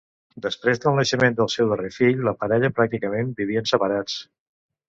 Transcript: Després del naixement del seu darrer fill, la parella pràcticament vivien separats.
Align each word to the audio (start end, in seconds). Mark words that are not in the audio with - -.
Després 0.45 0.79
del 0.85 0.95
naixement 0.99 1.37
del 1.41 1.51
seu 1.57 1.69
darrer 1.73 1.91
fill, 1.97 2.25
la 2.31 2.35
parella 2.41 2.73
pràcticament 2.81 3.33
vivien 3.43 3.73
separats. 3.75 4.21